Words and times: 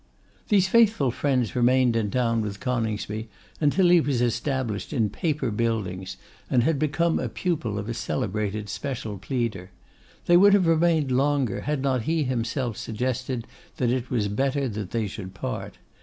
These 0.49 0.67
faithful 0.67 1.11
friends 1.11 1.55
remained 1.55 1.95
in 1.95 2.09
town 2.09 2.41
with 2.41 2.59
Coningsby 2.59 3.29
until 3.59 3.89
he 3.89 4.01
was 4.01 4.19
established 4.19 4.91
in 4.93 5.11
Paper 5.11 5.51
Buildings, 5.51 6.17
and 6.49 6.63
had 6.63 6.79
become 6.79 7.19
a 7.19 7.29
pupil 7.29 7.77
of 7.77 7.87
a 7.87 7.93
celebrated 7.93 8.67
special 8.67 9.19
pleader. 9.19 9.69
They 10.25 10.37
would 10.37 10.55
have 10.55 10.65
remained 10.65 11.11
longer 11.11 11.61
had 11.61 11.83
not 11.83 12.01
he 12.09 12.23
himself 12.23 12.77
suggested 12.77 13.45
that 13.77 13.91
it 13.91 14.09
was 14.09 14.27
better 14.27 14.67
that 14.69 14.89
they 14.89 15.05
should 15.05 15.35
part. 15.35 15.77